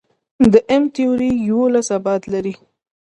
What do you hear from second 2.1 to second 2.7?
لري.